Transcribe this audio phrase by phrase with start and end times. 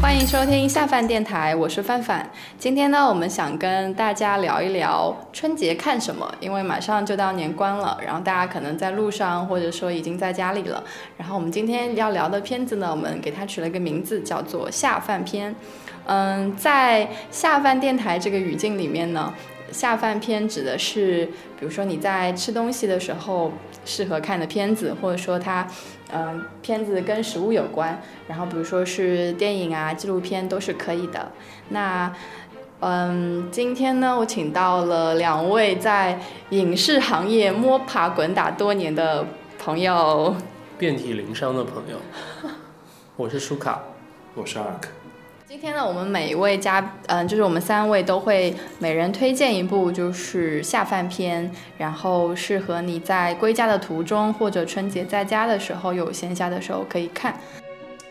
[0.00, 2.28] 欢迎收听下饭电台，我是范范。
[2.58, 10.82] 今天呢，我们想跟大家聊一聊春节看什么，因为马上就到年关了，然后大家可能在路上，或者说已经在家里了。
[11.16, 15.54] 然后我们今天要聊的片子呢，我们给它取了一个名字，叫做下饭片。
[16.06, 19.32] 嗯，在下饭电台这个语境里面呢，
[19.76, 21.26] 下饭片指的是，
[21.60, 23.52] 比如说你在吃东西的时候
[23.84, 25.66] 适合看的片子，或者说它，
[26.10, 31.30] 嗯，片子跟食物有关，然后比如说是电影啊、纪录片都是可以的。
[31.68, 32.10] 那，
[32.80, 36.18] 嗯，今天呢，我请到了两位在
[36.48, 39.26] 影视行业摸爬滚打多年的
[39.58, 40.34] 朋友，
[40.78, 42.50] 遍体鳞伤的朋友。
[43.14, 43.82] 我是舒卡，
[44.34, 44.95] 我是 Ark。
[45.56, 57.40] 今天呢，我们每一位嘉，嗯，就是我们三位都会每人推荐一部就是下饭片，然后适合你在归家的途中或者春节在家的时候有闲暇的时候可以看。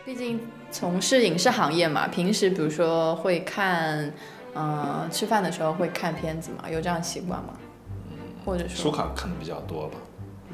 [0.04, 0.40] 毕竟
[0.72, 4.12] 从事影视行业嘛，平时比如说会看，
[4.56, 7.54] 嗯，吃饭的时候会看片子嘛，有这样习惯吗？
[8.44, 9.98] 或者说书卡看的比较多吧？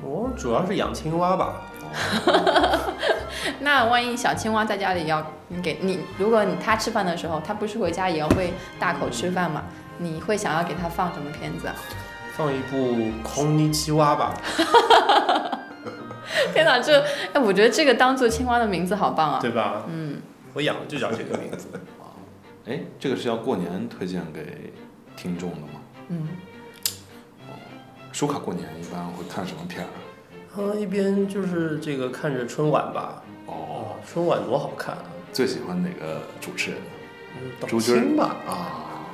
[0.04, 1.62] 我主要是养青蛙吧。
[3.60, 9.64] 那万一小青蛙在家里要你给你，如果你它吃饭的时候，它不是回家也要会大口吃饭嘛？
[9.98, 11.76] 你会想要给它放什么片子啊？
[12.34, 12.78] 放一部
[13.24, 14.34] 《空尼奇蛙》吧。
[16.54, 17.04] 天哪，这
[17.34, 19.40] 哎，我觉得这个当做青蛙的名字好棒啊！
[19.42, 19.84] 对吧？
[19.88, 20.22] 嗯，
[20.54, 21.68] 我养的就叫这个名字。
[22.66, 24.74] 哎，这个是要过年推荐给
[25.16, 25.82] 听众的吗？
[26.08, 26.28] 嗯。
[27.48, 27.54] 哦，
[28.12, 29.90] 舒卡过年一般会看什么片儿？
[30.58, 33.22] 嗯，一边就是这个看着春晚吧。
[33.46, 35.04] 哦，春晚多好看啊！
[35.32, 36.80] 最喜欢哪个主持人？
[37.42, 38.36] 嗯，朱军吧。
[38.46, 39.08] 啊，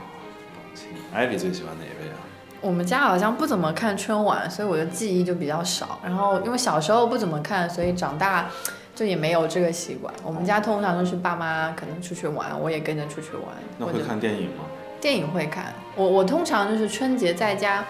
[0.54, 0.90] 董卿。
[1.14, 2.18] 艾比最喜欢哪一位啊？
[2.60, 6.00] 我们家好像不怎么看春晚，所以我的记忆就比较少。
[6.04, 8.50] 然后因为小时候不怎么看，所以长大
[8.96, 10.12] 就也没有这个习惯。
[10.24, 13.44] 我们家通常都是爸妈可能出去玩，我也跟着出去玩。
[13.78, 14.64] 那会看电影吗？
[15.00, 15.72] 电影会看。
[15.96, 17.86] 我我通常就是春节在家。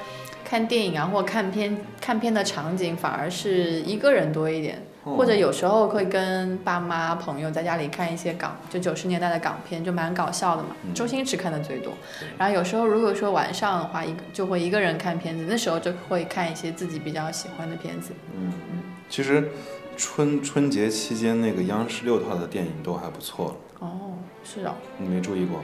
[0.50, 10.70] 看电影啊，或看片看片的场景，反而是一个人多一点，或者有时候会跟爸妈朋友在家里看一些港，就九十年代的港片，就蛮搞笑的嘛。
[10.96, 11.92] 周星驰看的最多，
[12.38, 18.14] 然后有时候如果说晚上的话，一就会一个人看片子，那时候就会看一些自己比较喜欢的片子。
[18.34, 19.50] 嗯嗯，其实
[19.98, 24.14] 春春节期间那个央视六套的电影都还不错哦，
[24.46, 25.60] 是啊，你没注意过？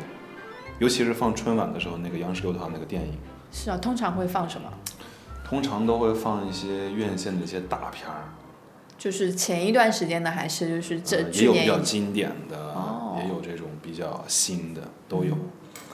[0.79, 3.17] 尤其是放春晚的时候，那个央视六套那个电影。
[3.53, 4.68] 是啊，通常会放什么？
[5.46, 8.34] 通常都会放一些院线的一些大片儿，
[8.97, 12.75] 就是前一段时间的，还是就是这也有比较经典的，
[13.22, 15.38] 也有这种比较新的，都有。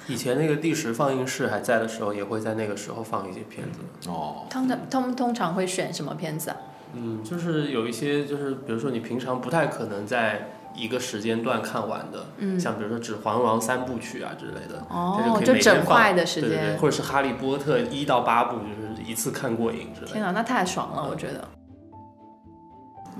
[0.08, 3.80] 以前那个第十放映室还在的时候，也会在那个时候放一些片子。
[4.09, 6.58] 哦，通常他们通常会选什么片子啊？
[6.94, 10.53] 嗯，就是有一些，就是比如说你平常不太可能在。
[10.74, 20.13] 一个时间段看完的，嗯，像比如说《指环王》三部曲啊之类的，哦，就整块的时间，或者是《哈利波特》一到八部，就是一次看过瘾之类的。
[20.13, 21.47] 天哪，那太爽了，我觉得。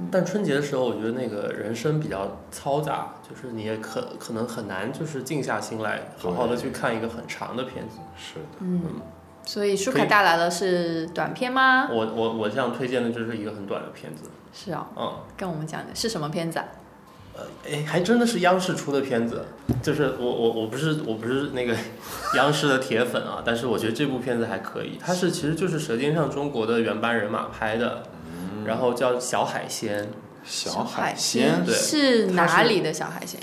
[0.10, 7.98] 但春节的时候，我觉得那个人生比较嘈杂，就是你也可可能很难，就是静下心来，好好的去看一个很长的片子。
[8.16, 8.82] 是的，嗯。
[9.46, 11.90] 所以舒凯带来的是短片吗？
[11.92, 14.30] 我我我这样推荐的就是一个很短的片子。
[14.54, 16.66] 是啊，嗯，跟我们讲的是什么片子啊？
[17.70, 19.46] 哎，还真的是央视出的片子，
[19.82, 21.76] 就是我我我不是我不是那个
[22.36, 28.04] 央视的铁粉啊，但是我觉得这部片子还可以，它是其实就是《舌尖上中国》的原班人马拍的，
[28.66, 30.10] 然后叫小海鲜，
[30.44, 33.40] 小海鲜对，是哪里的小海鲜？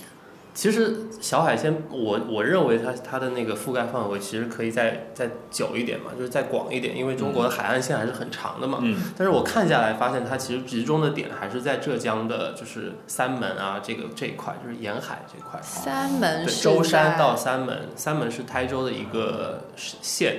[0.57, 8.79] 其实小海鲜，我我认为它它的那个覆盖范围其实可以再再久一点嘛，就是再广一点，因为中国的海岸线还是很长的嘛。
[8.81, 9.13] 嗯。
[9.19, 15.61] 但是我看下来发现，它其实集中的点还是在浙江的，就是三门啊这个这一块，就是沿海这块。
[15.61, 20.37] 三门是舟山到三门，三门是台州的一个县，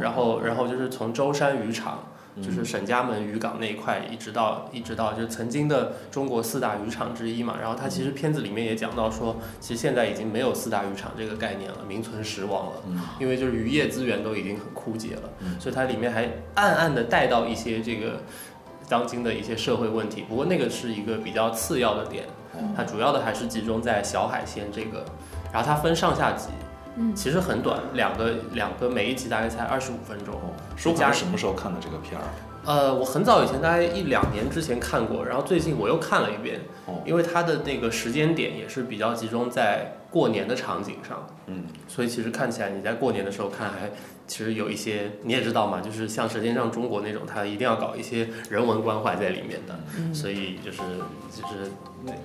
[0.00, 2.08] 然后然后就是从舟山渔场。
[2.42, 7.56] 就是沈家门渔港那一块，一直到一直到就是曾经的中国四大渔场之一嘛。
[7.60, 12.72] 然后它其实片子里面也讲到说，其实现在已经没有四大渔场这个概念了，名存实亡了。
[12.88, 15.22] 嗯，因为就是渔业资源都已经很枯竭了。
[15.40, 18.20] 嗯，所以它里面还暗暗的带到一些这个
[18.88, 20.24] 当今的一些社会问题。
[20.28, 22.24] 不过那个是一个比较次要的点，
[22.76, 25.04] 它主要的还是集中在小海鲜这个。
[25.52, 26.48] 然后它分上下集。
[26.98, 30.34] 嗯，其实很短，两个两个，每一集大概才二十五分钟。
[30.76, 32.26] 舒家什么时候看的这个片儿？
[32.64, 36.60] 呃，我很早以前，大概一两年之前看过，然后最近我又看了一遍。
[36.86, 41.26] 哦，因为它的那个时间点也是比较集中在过年的场景上。
[41.46, 41.64] 嗯，
[41.97, 43.91] 所以其实看起来你在过年的时候看还
[44.25, 50.77] 其实有一些你也知道嘛，就是像《舌尖上中国》那种，它一定要搞一些人文关怀在里面的，嗯所以就是
[51.35, 51.69] 就是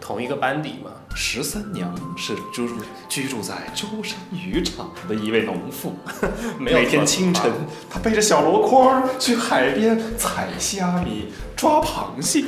[0.00, 0.92] 同一个班底嘛。
[1.14, 2.76] 十三娘是居住
[3.08, 5.92] 居住在舟山渔场的一位农妇，
[6.58, 7.50] 没有每天清晨，
[7.90, 12.44] 她背着小箩筐儿去海边采虾米、抓螃蟹。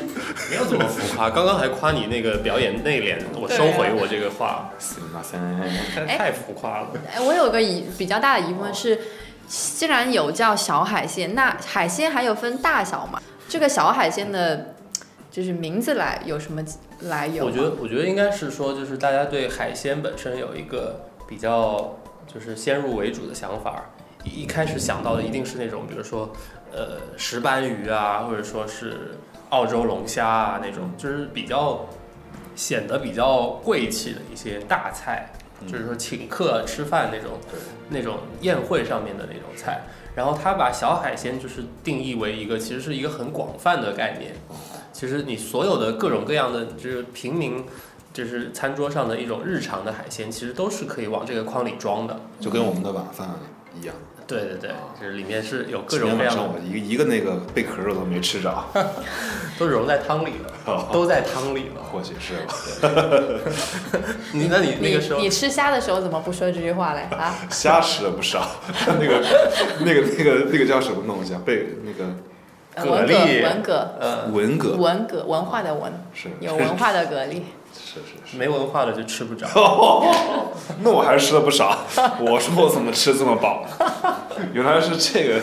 [0.48, 1.28] 没有这么浮夸。
[1.28, 6.06] 刚刚还夸你那个表演内敛，我收回我这个话， すみません。
[6.06, 6.88] 太太浮夸了。
[7.15, 8.99] 哎，我有个疑比较大的疑问是，
[9.47, 13.21] 既然有叫小海鲜，那海鲜还有分大小吗？
[13.47, 14.75] 这个小海鲜的，
[15.31, 16.61] 就是名字来有什么
[17.03, 17.45] 来由？
[17.45, 21.95] 我觉得，我觉得应该是说，就是大家对海鲜本身有一个比较
[22.27, 23.85] 就是先入为主的想法，
[24.25, 26.29] 一一开始想到的一定是那种，比如说
[26.73, 29.15] 呃石斑鱼啊，或者说是
[29.51, 31.85] 澳洲龙虾啊那种，就是比较
[32.57, 35.29] 显得比较贵气的一些大菜，
[35.67, 37.39] 就是说请客吃饭那种
[37.89, 39.81] 那种宴会上面的那种菜。
[40.15, 44.33] 然后他把小海鲜就是定义为一个，其实是一个很广泛的概念。
[44.93, 47.65] 其实你所有的各种各样的，就是平民，
[48.13, 52.17] 就是餐桌上的一种日常的海鲜，其实都是可以往这个筐里装的。
[52.39, 53.27] 就跟我们的晚饭
[53.77, 53.93] 一样，
[54.27, 58.65] 对对对，就是里面是有各种各样的，上我一个一个那个贝壳肉都没吃着，
[59.59, 60.33] 都融在汤里
[60.65, 61.83] 了，都在汤里了。
[61.83, 62.53] 或许是吧。
[64.33, 67.01] 你那你那个时候你你吃虾的时候怎么不说这句话嘞？
[67.15, 68.47] 啊， 虾吃了不少，
[68.99, 69.23] 那个
[69.81, 71.41] 那个那个那个叫什么东西啊？
[71.45, 72.05] 贝那个
[72.75, 77.41] 蛤呃文革蜊文革呃文蛤文革文化的文，是有文化的蛤蜊。
[77.77, 78.37] 是是是。
[78.37, 79.47] 没文化的就吃不着。
[80.81, 81.77] 那我还是吃了不少。
[82.19, 83.65] 我说我怎么吃这么饱？
[84.53, 85.41] 原来是这个。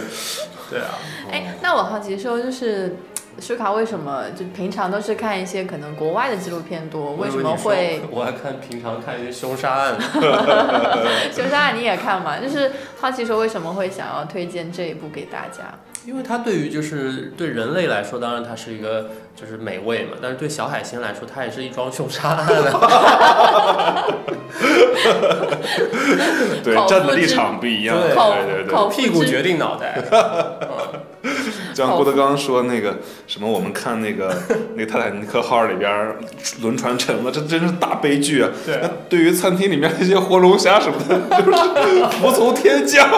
[0.70, 0.98] 对啊，
[1.30, 2.96] 哎，那我好奇说，就是
[3.40, 9.96] 舒卡为什么就平常都是看一些可能国外的纪录片多，为什么会 我还看平常看一些凶杀案，
[11.34, 12.38] 凶杀案你也看嘛？
[12.38, 12.70] 就是
[13.00, 15.74] 好奇说为什么会想要推荐这一部给大家？
[16.04, 24.04] 因为它对于就是对人类来说，当然它是一个就是美味嘛，但是对小海星来说，它也是一桩凶杀案啊。
[26.62, 27.96] 对站的立场不一样。
[28.00, 28.14] 对
[28.64, 30.00] 对屁股决定脑袋。
[31.74, 34.34] 就像郭德纲说那个什么，我们看那个
[34.74, 36.14] 那个泰坦尼克号里边
[36.60, 38.50] 轮船沉了，这真是大悲剧啊！
[38.64, 41.52] 对那对于餐厅里面那些活龙虾什么的，就是
[42.18, 43.08] 服从天降。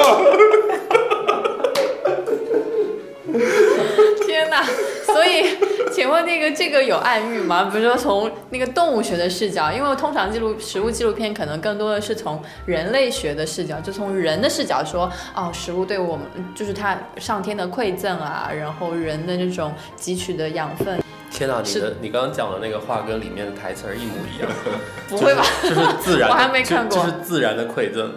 [4.26, 4.64] 天哪！
[5.14, 5.56] 所以，
[5.92, 7.70] 请问那个这个有暗喻吗？
[7.72, 21.00] 比如说从那个动物学的视角，因为通常记录食物纪录片可能更多的是从人类学的视角，就从人的视角说，哦，食物对我们就是它上天的馈赠啊，然后人的这种汲取的养分，
[21.30, 24.50] 天呐，你的你刚刚讲的那个话跟里面的台词儿一模一样，
[25.08, 25.44] 不会吧？
[25.62, 28.12] 就是就是自然， 我还没看过就就是自然的馈赠。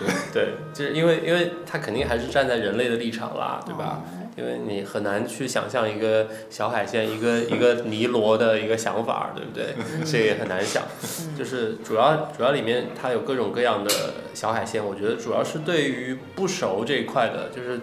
[0.00, 4.00] 对对，就是因为因为他肯定还是站在人类的立场啦，对吧？
[4.40, 9.74] 因为你很难去想象一个小海鲜，一个 一个泥螺的一个想法，对不对？
[10.04, 10.82] 这个也很难想。
[11.36, 13.90] 就是主要主要里面它有各种各样的
[14.32, 17.78] 小海鲜，我觉得主要是对于不熟这一块的，就是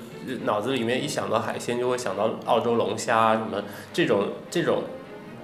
[0.46, 3.64] 脑子里面一想到海鲜就会想到澳洲龙虾什么
[3.94, 4.84] 这种这种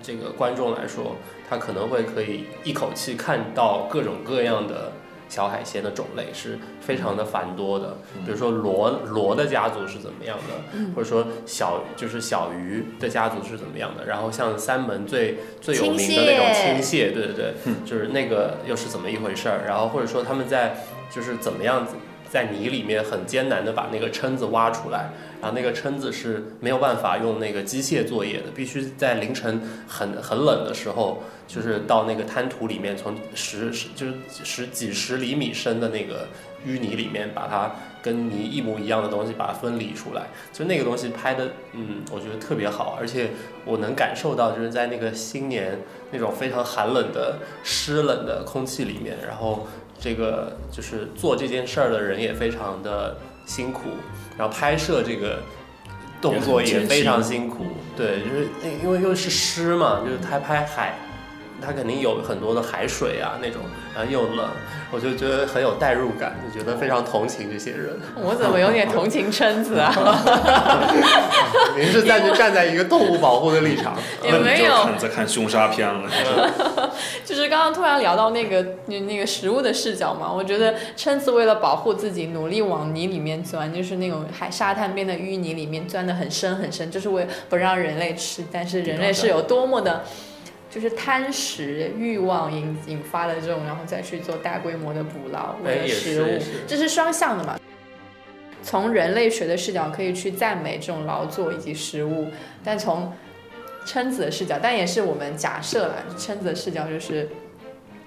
[0.02, 1.16] 这个观众来说，
[1.48, 4.92] 他可能会可以一口气看到各种各样的。
[5.34, 17.54] 小海鲜的种类是非常的繁多的，比如说螺螺的家族是怎么样的，或者说小就是小鱼的家族是怎么样的，然后像三门最最有名的那种青青蟹，对对对，
[17.84, 20.76] 就是那个又是怎么一回事儿，然后或者说他们在
[21.10, 21.96] 就是怎么样子
[22.30, 25.10] 在泥里面很艰难的把那个蛏子挖出来，
[25.44, 34.14] 然后那个蛏子是没有办法用那个机械作业的，必须在凌晨很很冷的时候，就是到那个滩涂里面，从十十就是
[34.46, 36.30] 十几十厘米深的那个
[36.66, 40.28] 淤泥里面，把它跟泥一模一样的东西把它分离出来。
[40.54, 43.32] 就那个东西拍的，嗯，我觉得特别好，而且
[43.66, 45.78] 我能感受到，就是在那个新年
[46.12, 49.68] 那种非常寒冷的湿冷的空气里面，然后
[50.00, 53.90] 这个就是做这件事儿的人也非常的辛苦，
[54.38, 55.42] 然后拍摄这个
[56.22, 57.50] 动作也非常辛。
[57.50, 58.48] 苦，对，就是
[58.84, 60.96] 因为又是湿嘛，就是他拍海，
[61.64, 63.62] 他肯定有很多的海水啊那种，
[63.96, 64.50] 然后又冷，
[64.92, 67.98] 我就觉得很有代入感，就觉得非常同情这些人。
[68.16, 69.94] 我怎么有点同情蛏子啊？
[71.78, 76.10] 您是站在站在一个动物保护的立场，也没有看在看凶杀片了。
[77.26, 88.44] 就是刚刚突然聊到那个那那个食物的视角嘛，我觉得蛏子为了保护自己，努力往泥里面钻，就是那种海沙滩边的淤泥里面钻得很深很深，就是为不让人类吃。
[88.52, 90.04] 但是人类是有多么的，
[90.74, 96.26] 就是贪食欲望引引发的这种，然后再去做大规模的捕捞为食物
[96.66, 97.60] 这是双向的嘛。
[98.64, 102.28] 从人类学的视角可以去赞美这种劳作以及食物，
[102.64, 103.14] 但从
[103.86, 107.30] 蛏子的视角，但也是我们假设了，蛏子的视角就是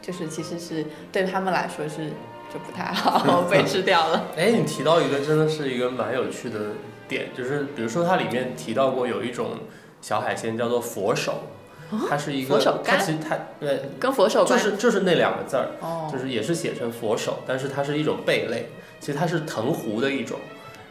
[0.03, 2.09] 就是其实是对他们来说是
[2.53, 4.25] 就不太好 被吃掉了。
[4.37, 6.71] 哎，你提到一个真的是一个蛮有趣的
[7.07, 9.51] 点，就是比如说它里面提到过有一种
[10.01, 11.43] 小海鲜叫做佛手。
[12.09, 20.39] 它是一个，它其实它对跟佛手就是就是那两个字儿，哦，就是也是写成佛手，但是它是一种贝类，其实它是藤壶的一种。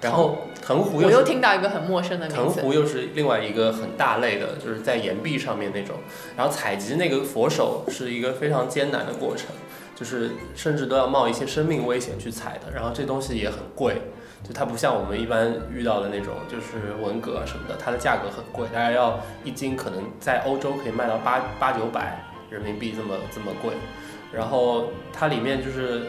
[0.02, 5.96] 然后藤壶又我又听到一个很陌生的，藤壶又是另外一个很大类的，就是在岩壁上面那种。
[6.38, 9.48] 然后采集那个佛手是一个非常艰难的过程，
[9.96, 12.72] 就是甚至都要冒一些生命危险去采的。
[12.74, 14.02] 然后这东西也很贵。
[14.48, 23.74] 就它不像我们一般遇到的那种，就是文蛤什么的，它的价格很贵，大概要一斤可能在欧洲可以卖到八八九百人民币这么这么贵。
[24.32, 26.04] 然后它里面就是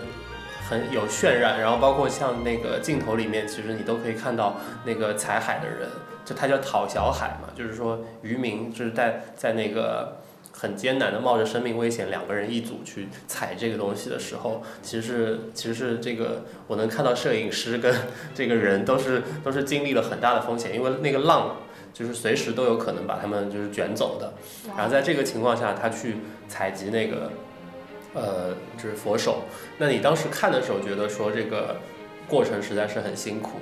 [0.68, 5.88] 很有渲染，然后包括像那个镜头里面，其实你都可以看到那个采海的人，
[6.24, 10.18] 就它叫讨小海嘛，就是说渔民就是在在那个。
[10.58, 17.94] 很艰难的冒着生命危险，两个人一组去采这个东西的时候，其实是其实是这个我能看到摄影师跟
[18.34, 21.56] 这个人都是都是经历了很大的风险，因为那个浪
[21.92, 24.32] 就是随时都有可能把他们就是卷走的。
[24.74, 26.16] 然后在这个情况下，他去
[26.48, 27.30] 采集那个
[28.14, 29.42] 呃就是佛手，
[29.76, 31.76] 那你当时看的时候觉得说这个
[32.26, 33.58] 过程实在是很辛苦。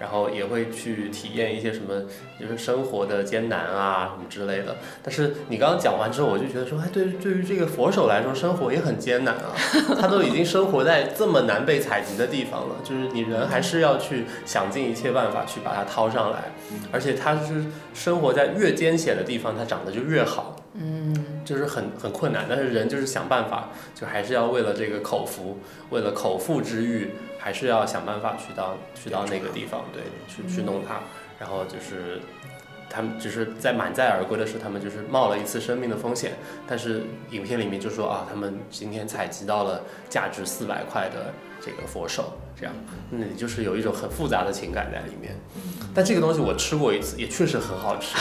[0.00, 2.04] 然后也会去体验一些什么，
[2.40, 4.78] 就是生活的艰难啊什么之类的。
[5.02, 9.52] 但是你刚刚讲完之后，我就觉得说，哎，对于对于这个佛手来说，生活也很艰难啊。
[10.00, 16.44] 他都已经生活在这么难被采集的地方了，就是你人还是要去想尽一切办法去把它掏上来。
[16.90, 20.56] 而且它是生活在越艰险的地方，它长得就越好。
[20.72, 25.58] 嗯，就是很很困难，但是人就是想办法，就还是要为了这个口福，
[25.90, 27.10] 为了口腹之欲。
[27.42, 31.00] 还是要想办法去到去到那个地方，对，去去弄它。
[31.38, 32.20] 然后就是
[32.90, 36.32] 他们只是在满载而归的时候，他们就是冒了一次生命的风险。
[36.68, 39.80] 但是影片里面就说啊，他们今天采集到了
[40.10, 42.74] 价值四百块的这个佛手，这样，
[43.10, 45.34] 那你就是有一种很复杂的情感在里面。
[45.94, 48.16] 但这个东西我吃过一次，也确实很好吃。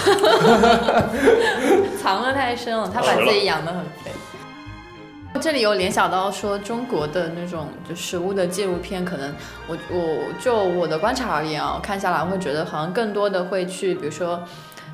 [2.02, 4.12] 藏得太深了，他把自己养得很 肥。
[5.40, 9.32] 这里有联想到说中国的那种就食物的纪录片，可能
[9.68, 14.44] 我我就我的观察而言啊，看下来会觉得好像更多的会去，比如说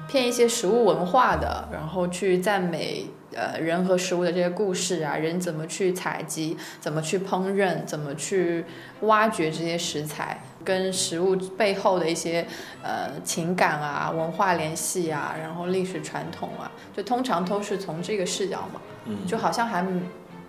[0.07, 8.65] 骗一些食物文化的，然后去赞美呃人和食物的这些故事啊，人怎么去采集，怎么去烹饪，怎么去
[9.01, 12.45] 挖掘这些食材，跟食物背后的一些
[12.83, 19.85] 呃情感啊、文化联系啊，然后历史传统啊，就通常都是从这个视角嘛，嗯就好像还。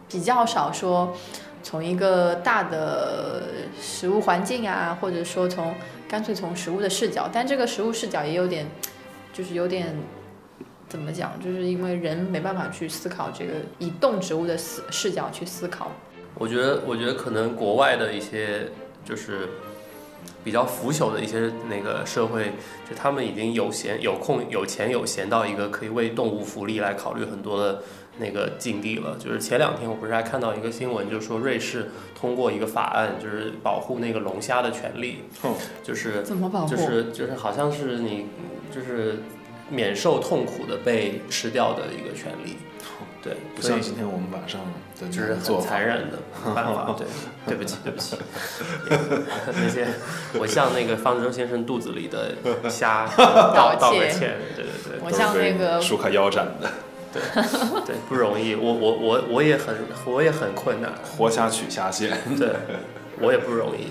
[0.09, 1.13] 比较少说，
[1.65, 3.43] 从一个大的
[3.81, 5.75] 食物环境啊，或者说从
[6.09, 8.65] 干脆从食物的视角，但这个食物视角也有点，
[9.33, 9.93] 就是有点
[10.89, 15.91] 怎么讲，就是因为人没办法去思考这个以动植物的视视角去思考。
[16.35, 18.71] 我觉得，我觉得可能国外的一些
[19.05, 19.49] 就是
[20.45, 22.53] 比较腐朽的一些那个社会，
[22.89, 27.83] 就他们已经有闲有空有钱有闲到一个可以为动物福利来考虑很多的。
[28.19, 35.19] 那个境地了，就是前两天我不是还看到一个新闻，就是说瑞士通过一个法案，就是保护那个龙虾的权利，
[35.83, 36.75] 就是怎么保护？
[36.75, 38.25] 就是就是好像是你
[38.75, 39.19] 就是
[39.69, 42.57] 免受痛苦的被吃掉的一个权利，
[43.23, 44.61] 对，不像今天我们晚上
[45.01, 46.19] 的就是很残忍的
[46.55, 47.07] 办法， 对，
[47.47, 48.17] 对不起对不起，
[49.53, 49.87] 那些
[50.39, 52.35] 我向那个方舟先生肚子里的
[52.71, 56.71] 虾道道个歉， 对对对，我向那个舒克腰斩的。
[57.87, 58.55] 对，不容易。
[58.55, 62.11] 我我我我也很我也很困难，活虾取虾线。
[62.39, 62.51] 对，
[63.21, 63.87] 我也不容易。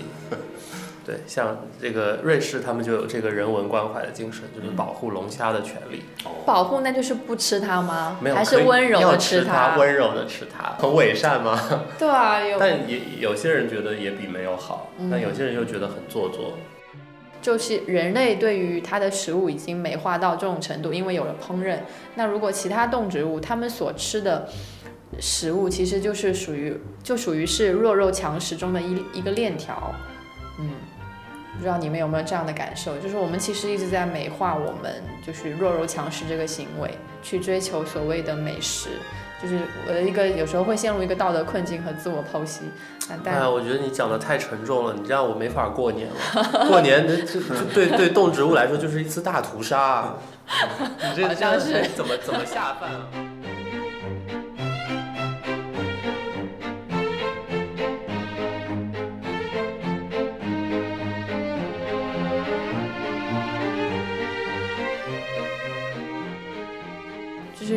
[1.06, 6.02] 对，像这个瑞士，他们就有这个人文关怀的精神，就是保护龙虾的权利。
[6.44, 8.18] 保护那就是不吃它吗？
[8.20, 11.56] 没有，还是温柔的吃它，温柔的吃它，很伪善吗？
[11.96, 16.54] 对啊，有但也有些人觉得也比没有好，但有些人又觉得很做作。
[17.40, 21.78] 就是人类对于它的食物已经美化到这种程度，因为有了烹饪。
[22.16, 24.48] 那如果其他动植物它们所吃的
[25.20, 29.94] 食物，其实就是属于就属于是弱肉强食中的一一个链条。
[30.58, 30.70] 嗯，
[31.56, 32.96] 不知道你们有没有这样的感受？
[32.98, 36.90] 就是我们其实一直在美化我们就是弱肉强食这个行为，
[37.22, 38.90] 去追求所谓的美食。
[39.42, 42.62] 就是我的一个有时候会陷入一个道德困境和自我剖析。
[43.26, 46.66] 哎呀，我觉得你讲的太沉重了，你这样我没法过年了。
[46.66, 47.40] 过年这这
[47.74, 50.14] 对对动植物来说就是一次大屠杀。
[50.48, 52.90] 你这这样是怎么怎么下饭？
[53.12, 53.35] 就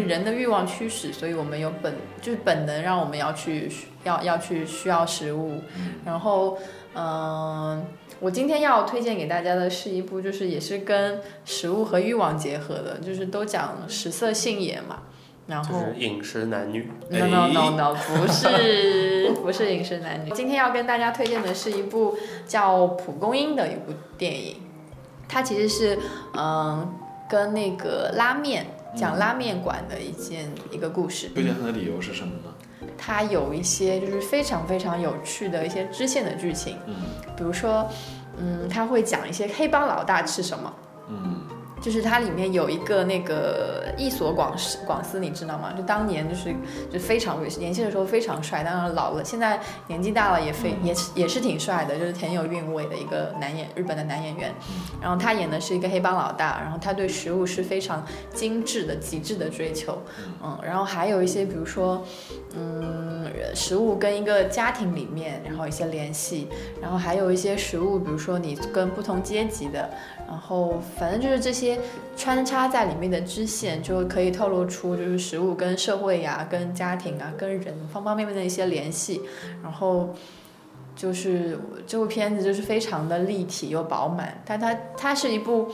[0.10, 3.72] 人的欲望驱使，所以我们有本就是本能让我们要去
[4.04, 5.62] 要要去需要食物。
[6.04, 6.58] 然后，
[6.96, 7.86] 嗯，
[8.20, 15.04] 我今天要推荐给大家的是一部，就是也是跟食物和欲望结合的，就是都讲食色性也嘛。
[15.48, 16.92] 然后就是饮食男女。
[17.10, 20.30] No no no no，不是不是饮食男女。
[20.32, 24.58] 今天要跟大家推荐的是一部叫《蒲公英》的一部电影，
[25.28, 25.98] 它其实是
[26.38, 26.94] 嗯
[27.28, 31.30] 跟那个拉面讲拉面馆的一件一个故事。
[31.30, 32.88] 推荐它的理由是什么呢？
[32.98, 36.96] 它有一些就是非常非常有趣的一些支线的剧情，嗯
[37.36, 37.88] 比如说
[38.38, 40.74] 嗯，他会讲一些黑帮老大吃什么。
[41.10, 41.42] 嗯
[41.82, 45.74] 就是它里面有一个那个一所广司广司，你知道吗？
[45.78, 46.54] 就当年就是
[46.92, 54.54] 就非常年轻的时候非常帅，当然老了现在年纪大了也非也是也是挺帅的，就是挺有韵味的一个男演日本的男演员。
[55.02, 60.02] 然后他演的是一个黑帮老大，然后他对食物是非常精致的极致的追求，
[60.44, 62.04] 嗯，然后还有一些比如说
[62.56, 66.48] 嗯食物跟一个家庭里面然后一些联系，
[66.82, 69.90] 然后还有一些食物，比如说你跟不同阶级的。
[70.30, 71.80] 然后反正就是这些
[72.16, 79.22] 穿插在里面的支线，就可以透露出就是食物跟社会呀、跟家庭啊、跟人方方面面的一些联系。
[79.64, 80.14] 然后
[80.96, 81.58] 就是
[81.88, 85.72] 这部片子就是非常的立体又饱满，但它它是一部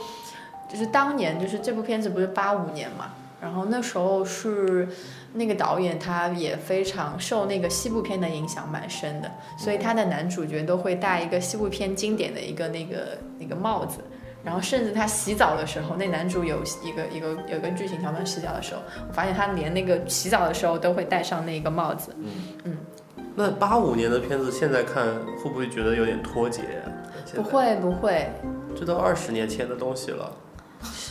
[0.70, 4.88] 就是当年就是这部片子不是八五年嘛，然后那时候是
[5.34, 13.98] 那个导演他也非常受那个西部片的影响蛮深的，所以他的男主角都会戴一个西部片经典的一个那个那个帽子。
[14.46, 22.14] 然后甚至他洗澡的时候，那男主有一个一个有一个剧情桥段，洗澡的时候，我发现他连那个洗澡的时候都会戴上那个帽子。
[22.64, 22.76] 嗯
[23.38, 25.04] 那八五年的片子现在看
[25.42, 26.62] 会不会觉得有点脱节
[27.34, 28.30] 不会不会，
[28.74, 30.32] 这都二十年前的东西了，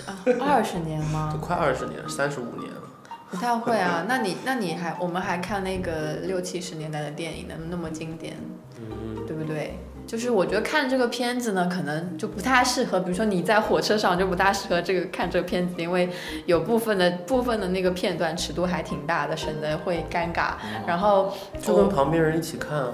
[0.08, 1.44] 啊，二十年吗 都吗？
[1.46, 2.82] 快二十年，三十五年了。
[3.30, 4.06] 不太会啊。
[4.08, 8.36] 那你那你还我们还看那个六七十年代的电影呢，那么经典，
[8.80, 9.78] 嗯，对不对？
[10.08, 16.10] 就是我觉得看这个片子呢，可能就不太适合，比如说你在火车上就不大适合这个看这个片子，因为
[16.46, 20.54] 有部分的部分的那个片段尺度还挺大的，省得会尴尬。
[20.86, 22.94] 然后就跟旁边人一起看啊。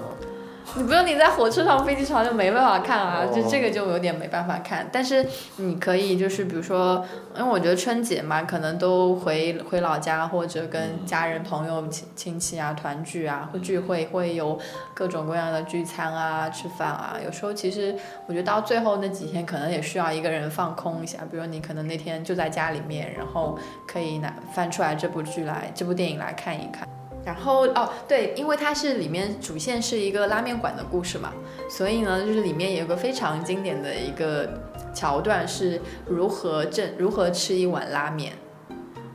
[0.74, 4.88] 你不用你在火车上、飞机上就没办法看啊，哦就这个就有点没办法看。
[4.90, 7.04] 但是你可以就是比如说，
[7.36, 14.58] 因为我觉得春节嘛，可能都回回老家或者跟家人朋友亲亲戚啊团聚啊，会聚会会有
[14.94, 17.16] 各种各样的聚餐啊、吃饭啊。
[17.22, 17.94] 有时候其实
[18.26, 21.18] 我觉得到最后那几天，可能也需要一个人放空一下。
[21.30, 26.88] 比如你可能那天就在家里面，然后可以拿翻出来这部剧来、这部电影来看一看。
[27.24, 31.32] 然后哦，对，因为它是里面主线是一个拉面馆的故事嘛，
[31.68, 34.48] 所以呢，就是里面有个非常经典的一个
[34.92, 38.32] 桥段是如何正如何吃一碗拉面。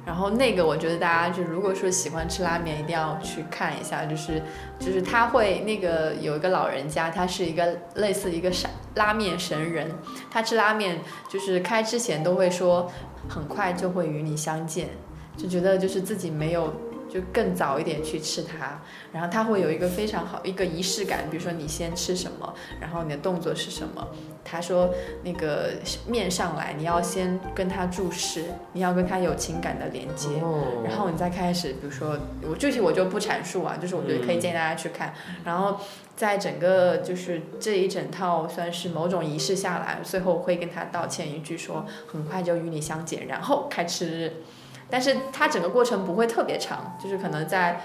[0.05, 4.41] 然后那个我觉得大家就如果说喜欢吃拉面，一定要去看一下，就是
[4.79, 9.91] 就是他会那个有一个老人家，他是一个类似一个神拉面神人，
[10.31, 12.89] 他吃拉面就是开之前都会说
[13.27, 14.87] 很快就会与你相见，
[15.35, 16.73] 就觉得就是自己没有
[17.09, 24.07] 就更早一点去吃它，然后它会有一个非常好一个仪式感，比如说你先吃什么，然后你的动作是什么。
[24.49, 24.93] 他说
[25.23, 25.73] 那个
[26.07, 30.29] 面上来，你要先跟他注视，你要跟他有情感的连接。
[30.41, 32.17] 哦然后你再开始，比如说
[32.49, 35.13] 我具体我就不阐述啊，就是我觉得可以建议大家去看。
[35.43, 35.77] 然后
[36.15, 44.31] 在整个就是这一整套算是某种仪式下来，最后会跟他道歉一句说很快就与你相见，然后开吃。
[44.89, 47.81] 但是它整个过程不会特别长，就是可能在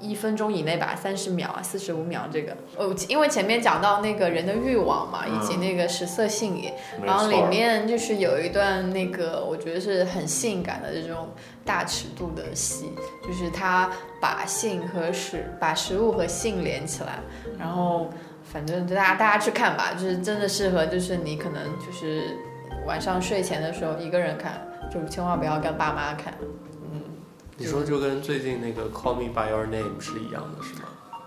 [0.00, 2.54] 一分钟以内吧，三十秒啊，四十五秒这个。
[2.76, 11.28] 哦，因为前面讲到那个人的欲望嘛，以及那个食色性也，没然后里，面就是有一段那个我觉得是很性感的这种
[11.64, 12.92] 大尺度的戏，
[13.26, 17.20] 就是他把性和食把食物和性连起来，
[17.58, 18.10] 然后
[18.42, 22.36] 反正就大家大家去看吧，就是真的适合就是你可能就是
[22.86, 26.32] 晚上睡前的时候一个人看，就是千万不要跟爸妈看。
[26.92, 27.02] 嗯，
[27.56, 30.82] 你说就跟最近那个《Call Me by Your Name》是一样的，是吗？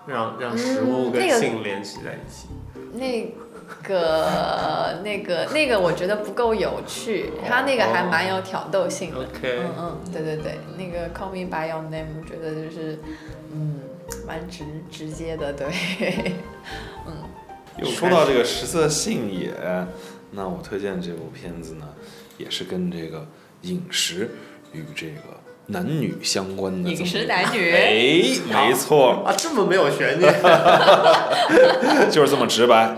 [0.07, 2.47] 让让食物跟性联系在一起。
[2.93, 3.33] 那
[3.83, 9.19] 个那个那个我觉得不够有趣，他那个还蛮有挑逗性的。
[9.19, 12.97] OK，嗯嗯，对对对，那个 Call Me by Your Name，我觉得就是，
[13.51, 13.81] 嗯，
[14.25, 16.33] 蛮直直接的，对，
[17.77, 19.53] 又说到这个食色性也，
[20.31, 21.85] 那我推荐这部片子呢，
[22.37, 23.27] 也是跟这个
[23.69, 24.29] 饮食
[24.71, 25.21] 与这个
[25.67, 30.33] 男女相关的饮食男女哎，没错，啊，这么没有悬念。
[32.09, 32.95] 就是这么直白。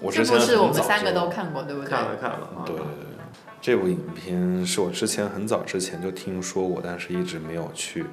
[0.00, 1.90] 我之前部是我们三个都看过，对不对？
[1.90, 3.16] 看了看了啊，对对对，
[3.60, 8.04] 这部影片是我之前很早之前就听说过，但是一直没有去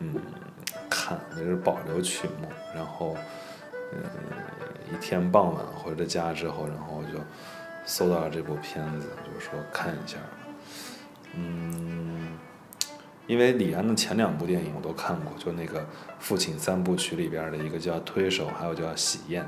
[0.00, 0.14] 嗯
[0.90, 2.48] 看，就是保留曲目。
[2.74, 3.16] 然后
[3.92, 4.00] 嗯
[4.92, 7.18] 一天傍晚回了家之后，然后我就
[7.86, 10.18] 搜到了这部片子，就是说看一下。
[11.34, 12.38] 嗯，
[13.26, 15.80] 因为李安的前两部电影我都看过，就那个
[16.18, 19.44] 《父亲三部曲》里边的一个叫《推手》，还有叫《喜宴》，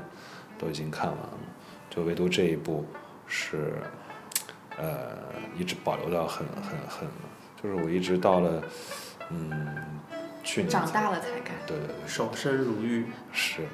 [0.57, 1.39] 都已经看完了。
[1.89, 2.85] 就唯独这一部
[3.27, 3.73] 是，
[4.77, 5.17] 呃，
[5.57, 7.07] 一直保留到很很很，
[7.61, 8.63] 就是我一直到了，
[9.29, 9.75] 嗯，
[10.43, 13.67] 去年长大了才看，对对对，守身如玉是，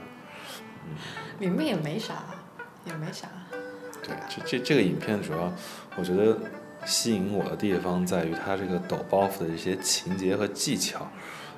[1.39, 2.15] 里面也没啥，
[2.83, 3.27] 也没啥。
[4.03, 5.53] 对，这这这个影片主要，
[5.95, 6.37] 我觉得
[6.89, 11.07] 吸引我的地方在于它这个抖包袱的一些情节和技巧，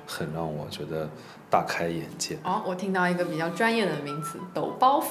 [0.06, 1.08] 很让我觉得
[1.48, 2.38] 大开眼界。
[2.44, 5.06] 哦，我听到一个比较专业的名词“抖包袱”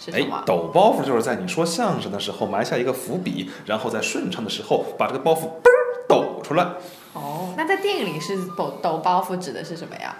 [0.00, 0.42] 是什哎么，？
[0.46, 6.64] 抖包袱就是在你说相声的时候埋下一个伏笔，然后在顺畅的时候把这个包袱嘣儿抖出来。
[7.12, 10.16] 哦，那在电影里是抖抖包袱指的是什么呀？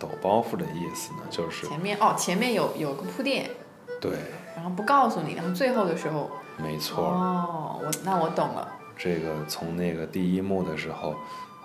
[0.00, 3.48] 抖包袱的意思呢，就是前面哦，前面有有个铺垫，
[4.00, 4.10] 对，
[4.56, 6.28] 然后不告诉你，然后最后的时候，
[6.62, 7.04] 没错。
[7.04, 8.68] 哦，我那我懂了。
[8.96, 11.14] 这个从那个第一幕的时候，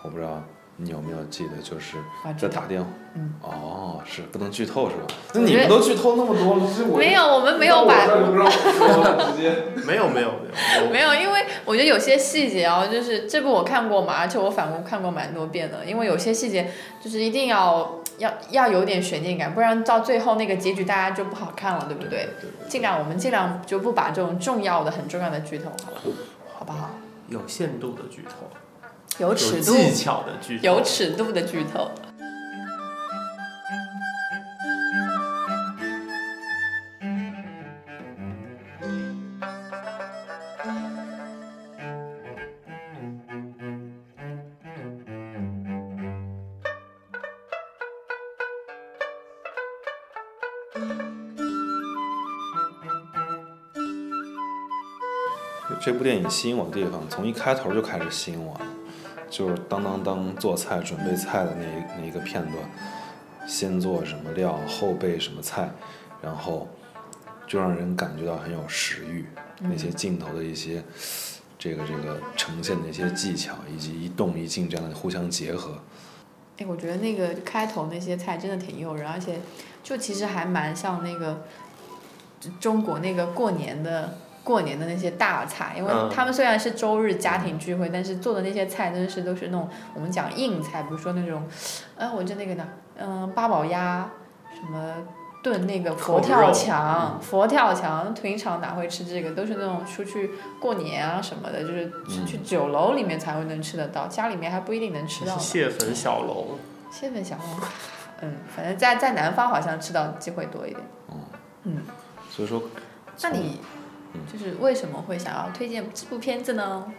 [0.03, 0.41] 我不知道
[0.75, 1.97] 你有没有记得，就是
[2.37, 2.89] 在打电话。
[3.15, 3.33] 嗯。
[3.41, 5.03] 哦，是不能剧透是吧？
[5.33, 8.05] 那你们都剧透那么多了，没有，我们没有把。
[9.85, 22.29] 没有没有没有， 没有，因为我觉得有些细节哦，就是这部我看过嘛，而且我反复看过蛮多遍的，因为有些细节就是一定要要要有点悬念感，不然到最后那个结局大家就不好看了，对不对？
[22.67, 26.01] 尽量我们尽量就不把这种重要的、很重要的剧透好了，
[26.57, 26.91] 好不好？
[27.29, 28.47] 有限度的剧透，
[29.19, 31.91] 有尺度、技巧的剧透，有尺度的剧透。
[55.79, 58.65] 这部电影吸引我的地方，从一开头就开始吸引我了，
[59.29, 62.55] 就是当当当做菜准备菜的那一那一个片段，
[63.47, 65.69] 先做什么料，后备什么菜，
[66.21, 66.67] 然后
[67.45, 69.25] 就让人感觉到很有食欲。
[69.59, 70.83] 那些镜头的一些
[71.57, 75.79] 这个这个呈现的一些技巧，以及一动一静这样的互相结合，
[76.59, 79.39] 哎，我觉得那个开头那些菜真的挺诱人，而且
[79.81, 81.43] 就其实还蛮像那个
[82.59, 84.15] 中国那个过年的
[84.47, 91.45] 过年的那些大菜，因为嗯他们虽然是周日家庭聚会，但是做的那些菜真的是都是那种我们讲硬菜，比如说那种，
[91.97, 92.65] 哎，我就那个呢，
[92.97, 94.09] 嗯，八宝鸭，
[94.55, 94.93] 什么
[95.43, 99.31] 炖那个佛跳墙，佛跳墙，平常哪会吃这个？
[99.31, 100.31] 都是那种出去
[100.61, 105.37] 过年啊什么的，就是去去酒楼里面才会能吃得到，家里面还不一定能吃到。
[105.37, 106.57] 蟹粉小笼，
[106.89, 107.45] 蟹粉小龙，
[108.21, 110.81] 嗯，反正在在南方好像吃到机会多一点。
[111.63, 111.81] 嗯，
[112.29, 112.63] 所以说，
[113.21, 113.76] 那你嗯
[114.31, 116.91] 就是为什么会想要推荐这部片子呢？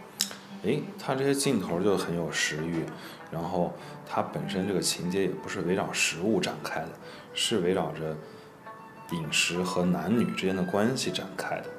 [0.62, 2.84] 诶，它这些镜头就很有食欲，
[3.30, 3.72] 然后
[4.08, 6.90] 它本身这个情节也不是围绕食物展开的，
[7.32, 8.16] 是围绕着
[9.12, 11.70] 饮食和男女之间的关系展开的。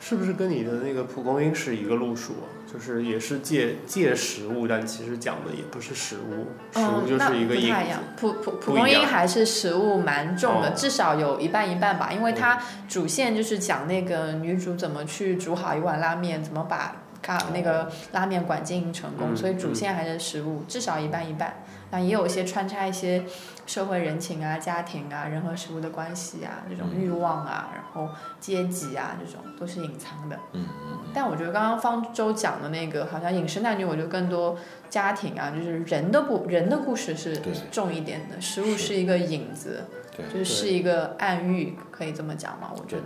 [0.00, 2.46] 是不是跟你的那个蒲公英是一个路数啊？
[2.70, 6.46] 就是也是借借食物，但其实讲的也不是食物，
[6.78, 7.74] 食物就是一个影。
[8.16, 21.62] 蒲蒲蒲公英还是食物蛮重的，哦至少有一半一半吧，因为它主线就是讲那个女主怎么去煮好一碗拉面，怎么把咖那个拉面馆经营成功，嗯所以主线还是食物，至少一半一半。
[21.90, 23.24] 那也有一些穿插一些
[23.66, 28.08] 社会人情啊、家庭啊、人和食物的关系啊，这种嗯欲望啊，然后
[28.40, 30.36] 阶级啊，这种都是隐藏的。
[30.52, 34.58] 嗯嗯但我觉得刚刚方舟讲的那个，好像饮食男女，我觉得更多
[34.90, 39.84] 家庭啊，就是人的故人的故事是重一点的，食物是是一个影子，
[40.16, 42.70] 对就是是一个暗喻，可以这么讲吗？
[42.76, 43.04] 我觉得。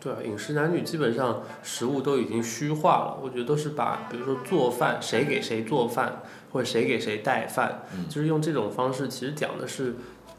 [0.00, 6.20] 对啊，饮食男女基本上食物都已经虚化了，我觉得都是把，比如说做饭，谁给谁做饭，
[6.54, 9.96] 或者谁给谁带饭，嗯就是用这种方式，其实讲的是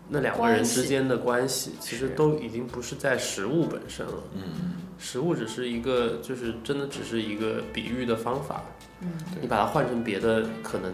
[0.07, 4.23] 那两个人之间的关系，其实都已经不是在食物本身了。
[4.33, 8.63] 嗯食物只是一个，就是真的只是一个比喻的方法。
[9.01, 10.89] 嗯，你把它换成别的，可能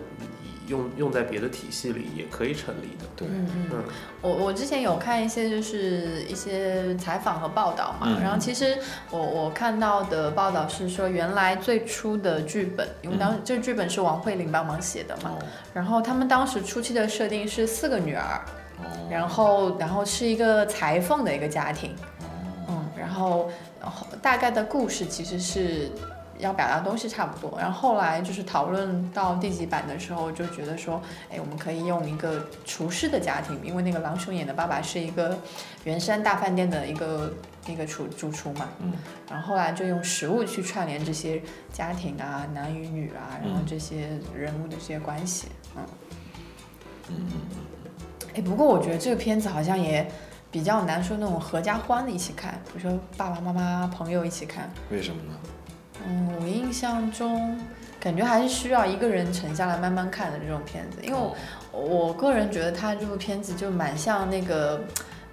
[0.72, 3.06] 用用在别的体系里也可以成立的。
[3.16, 3.70] 对，嗯嗯。
[3.74, 3.84] 嗯，
[4.22, 8.78] 我我之前有看一些就是一些采访和报道嘛，嗯然后其实
[9.10, 15.46] 我我看到的报道是说，原来最初的剧本，因为当时这剧本是王慧玲帮忙写的嘛，哦。
[15.74, 18.42] 然后他们当时初期的设定是四个女儿，
[18.80, 18.86] 哦。
[19.10, 22.26] 然后然后是一个裁缝的一个家庭，哦。
[22.70, 23.50] 嗯，然后
[23.82, 25.90] 然后大概的故事其实是
[26.42, 27.58] 要表达的东西差不多。
[27.58, 35.38] 然后后来就是讨论到第几版的时候，就觉得说，哎，我们可以用一个厨师的家庭，因为那个郎雄演的爸爸是一个
[35.86, 37.34] 圆山大饭店的一个
[37.66, 38.68] 那个厨主厨嘛。
[38.80, 38.92] 嗯。
[39.30, 45.86] 然后后来就用食物去串联这些家庭啊，男与女啊，然后这些人物的这些关系，嗯。
[47.10, 47.16] 嗯。
[48.36, 50.06] 哎，不过我觉得这个片子好像也。
[50.52, 54.70] 比较难说那种合家欢的一起看，比如说爸爸妈妈、朋友一起看。
[54.90, 55.40] 为什么呢？
[56.08, 57.60] 嗯，我印象中
[58.00, 61.18] 感觉还是需要一个人沉下来慢慢看的这种片子，因为
[61.72, 64.82] 我我个人觉得他这部片子就蛮像那个。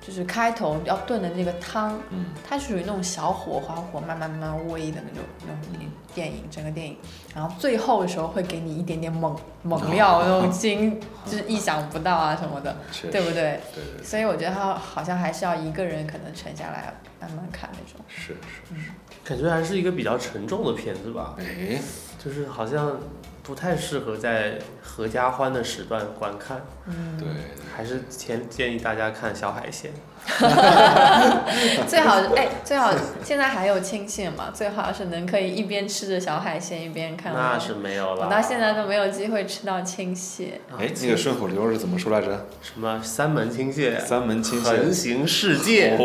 [0.00, 6.96] 就是开头要炖的那个汤，嗯，它是属于那种小火、花火慢慢慢慢煨的那种那种电影，整个电影，
[7.34, 12.76] 然后最后的时候会给你一点点猛猛料，那种惊就是意想不到啊什么的，
[13.10, 13.60] 对不对？
[13.74, 14.04] 对对。
[14.04, 18.04] 所以我觉得他好像还是要一个人可能沉下来慢慢看那种。
[18.08, 18.90] 是是是，
[19.24, 21.34] 感觉还是一个比较沉重的片子吧？
[21.38, 21.80] 哎，
[22.22, 22.98] 就是好像。
[23.40, 27.26] 不太适合在合家欢的时段观看，嗯，对，
[27.74, 29.90] 还是建建议大家看小海鲜。
[31.86, 32.92] 最好哎，最好
[33.24, 34.50] 现在还有清线嘛？
[34.52, 37.32] 最好是能可以一边吃着小海鲜一边看。
[37.34, 40.60] 那是没有了，我到现在都没有机会吃到青蟹。
[40.78, 42.46] 哎，那个顺口溜是怎么说来着？
[42.62, 43.98] 什么三门青蟹？
[44.00, 45.96] 三门青蟹横行世界。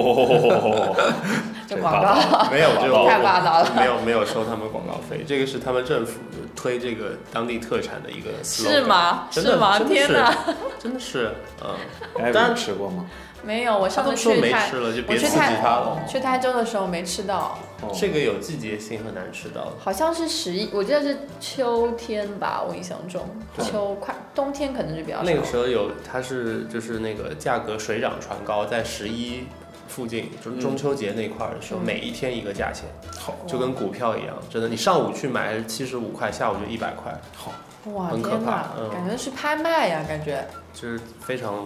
[1.67, 3.71] 这广告没有，这太霸道了。
[3.76, 6.19] 没有没有收他们广告费，这个是他们政府
[6.56, 8.30] 推这个当地特产的一个。
[8.43, 9.28] 是吗？
[9.32, 9.80] 是吗？
[9.80, 10.36] 天哪！
[10.78, 11.32] 真的是，
[11.63, 12.32] 嗯。
[12.34, 13.06] 大家吃过吗？
[13.43, 14.69] 没有，我上次去泰，
[15.08, 15.62] 我去台
[16.08, 17.58] 去台州的时候没吃到。
[17.93, 19.73] 这个有季节性，很难吃到。
[19.77, 23.21] 好像是十一，我记得是秋天吧，我印象中
[23.60, 25.23] 秋快，冬天可能就比较少。
[25.23, 29.43] 那个时候有，它是就是那个价格水涨船高，在十一
[29.89, 32.86] 附近，就是中秋节那块儿的时候，每一天一个价钱，
[33.19, 37.51] 好，就跟股票一样，真的，你上午去买是七十五块，下午就一百块，好，
[37.91, 40.47] 哇，很可怕，感觉是拍卖呀，感觉。
[40.73, 41.65] 就是非常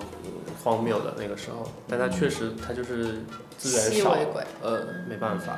[0.64, 3.24] 荒谬的那个时候，但它确实，它就是
[3.58, 4.16] 资源少，
[4.62, 5.58] 呃，没办法。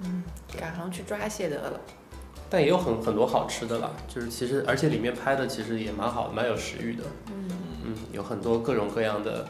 [0.00, 0.22] 嗯，
[0.58, 1.80] 赶上去抓蟹得了。
[2.48, 7.02] 但也有很很多好吃的了，就是其实，而且里面拍的其实也蛮好，蛮有食欲的。
[7.26, 7.48] 嗯
[7.84, 9.44] 嗯，有很多各种各样的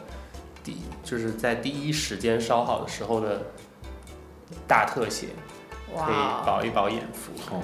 [0.63, 3.41] 第，就是在第一时间烧好的时候的
[4.67, 5.27] 大特写，
[5.95, 7.31] 可以饱一饱眼福。
[7.55, 7.61] 哦。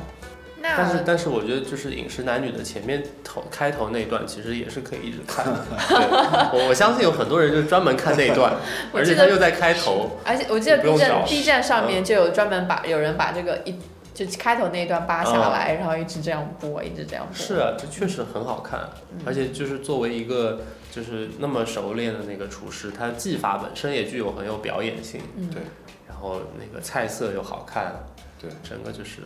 [0.63, 5.65] 但是但是我觉得就是饮食男女的前面头开头那段其实也是可以一直看的，
[6.54, 8.54] 我我相信有很多人就专门看那段，
[8.93, 13.76] 而且他又在开头，而且我记得 B 站 B 站上面就有专门把有人把这个一
[14.13, 17.36] 就开头那一段扒下来，然后一直这样播，一直这样播。
[17.36, 18.82] 是啊，这确实很好看，
[19.26, 25.21] 而且就是作为一个就是那么熟练的那个厨师，他技法本身也具有很有表演性，
[25.52, 25.62] 对，
[26.08, 28.04] 然后那个菜色又好看，
[28.39, 29.21] 对，整个就是。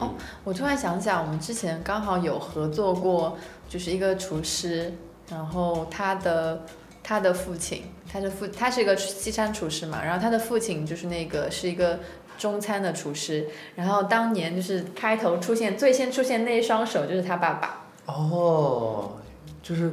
[0.00, 3.36] 哦，我突然想起来，我们之前刚好有合作过，
[3.68, 4.92] 就是一个厨师，
[5.30, 6.64] 然后他的
[7.02, 12.00] 他的父亲，他的父他是一个西餐厨师嘛，然后他的父亲就是那个是一个
[12.38, 17.84] 中餐的厨师，然后当年就是开头出现最先出现那一双手就是他爸爸。
[18.06, 19.12] 哦，
[19.62, 19.92] 就是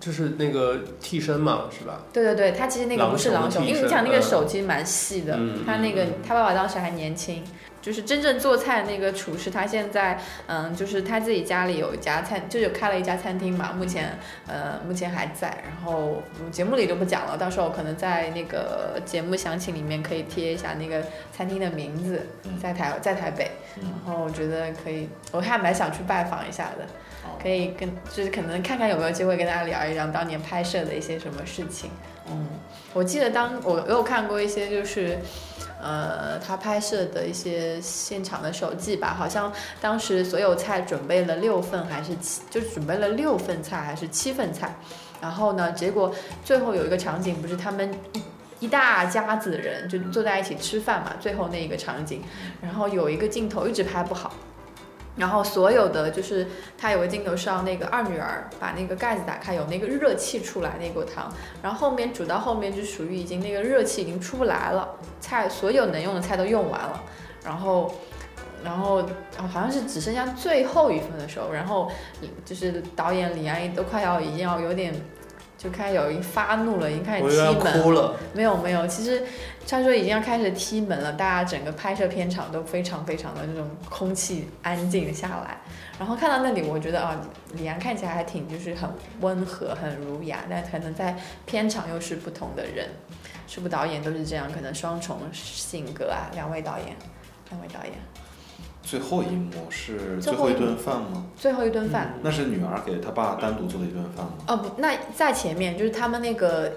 [0.00, 2.00] 就是那个替身嘛，是吧？
[2.12, 7.44] 对对对，他其实那个不是狼熊，因为你想那个手其实蛮细的，他那个他爸爸当时还年轻。
[7.82, 10.16] 就是真正做菜那个厨师，他现在
[10.46, 13.72] 嗯，就是他自己家里有一家餐，就有开了一家餐厅嘛。
[13.72, 14.16] 目前
[14.46, 15.48] 呃，目前还在。
[15.64, 21.04] 然后节目里就不讲了，到时候可能在那个节目详情里面可以贴一下那个
[21.36, 22.24] 餐厅的名字，
[22.62, 23.50] 在台在台北。
[23.80, 26.86] 然后我觉得可以，我还蛮想去拜访一下的，
[27.42, 31.90] 可以跟就是可能看看有没有机会跟大家聊一聊当年拍摄的一些什么事情。
[32.30, 32.46] 嗯，
[32.94, 35.18] 我记得当我有看过一些就是。
[35.82, 44.76] 呃，他拍摄的一些现场的手记吧，好像当时所有菜准备了六份还是七，就准备了六份菜还是七份菜，
[45.20, 46.14] 然后呢，结果
[46.44, 47.92] 最后有一个场景，不是他们
[48.60, 52.22] 一大家子人就坐在一起吃饭嘛，最后那一个场景，
[52.60, 54.32] 然后有一个镜头一直拍不好。
[55.16, 56.46] 然后所有的就是
[56.78, 61.30] 他有个镜头是让那个二女儿把那个盖子打开，有那个热气出来那锅汤，
[61.62, 64.88] 然后后面煮到后面就属于已经那个热气已经出不来了，
[65.20, 67.02] 菜所有能用的菜都用完了，
[67.44, 67.94] 然后，
[68.64, 69.02] 然后
[69.36, 71.90] 好像是只剩下最后一份的时候，然后
[72.44, 74.94] 就是导演李安都快要已经要有点。
[75.62, 78.16] 就开始有一发怒了，已经开始踢门了。
[78.34, 79.22] 没有没有，其实
[79.68, 85.58] 他说已经要开始踢门了，大家整个拍摄片场都非常非常的那种空气安静下来。
[86.00, 87.20] 然后看到那里，我觉得啊，
[87.52, 92.88] 李安看起来还挺就是很温和、很儒雅，但可能在片场又是不同的人。
[93.46, 96.30] 是不导演都是这样，可能双重性格啊。
[96.34, 96.88] 两位导演，
[97.50, 97.92] 两位导演。
[98.82, 101.24] 最后一幕是最后一顿饭吗？
[101.38, 102.18] 最后一顿饭。
[102.22, 104.32] 那是女儿给她爸单独做的一顿饭吗？
[104.48, 106.72] 哦不，那在前面就是他们那个，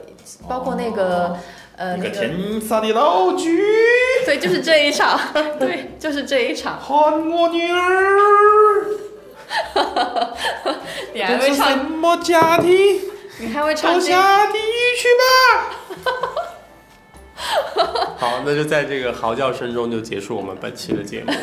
[0.47, 1.39] 包括那个、哦
[1.77, 3.61] 呃那个，天杀的老菊，
[4.25, 5.19] 对，就是这一场，
[5.59, 6.79] 对，就是这一场。
[6.79, 8.85] 喊我女儿，
[11.13, 13.01] 你还这是什会唱，么家庭？
[13.39, 16.13] 你还会唱下地狱去吧！
[18.17, 21.33] 好，那就在这个嚎叫声中就结束我们本期的节目。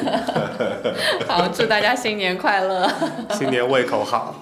[1.29, 2.91] 好，祝大家新年快乐。
[3.35, 4.42] 新年胃口好。